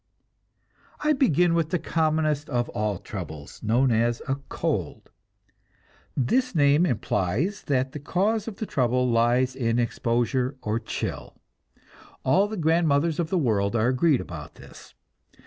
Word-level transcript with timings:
I 1.01 1.13
begin 1.13 1.53
with 1.53 1.69
the 1.69 1.77
commonest 1.77 2.49
of 2.49 2.69
all 2.69 2.97
troubles, 2.97 3.61
known 3.61 3.91
as 3.91 4.19
a 4.27 4.37
"cold." 4.49 5.11
This 6.17 6.55
name 6.55 6.87
implies 6.87 7.61
that 7.67 7.91
the 7.91 7.99
cause 7.99 8.47
of 8.47 8.55
the 8.55 8.65
trouble 8.65 9.07
lies 9.07 9.55
in 9.55 9.77
exposure 9.77 10.57
or 10.63 10.79
chill. 10.79 11.35
All 12.25 12.47
the 12.47 12.57
grandmothers 12.57 13.19
of 13.19 13.29
the 13.29 13.37
world 13.37 13.75
are 13.75 13.89
agreed 13.89 14.21
about 14.21 14.55
this. 14.55 14.95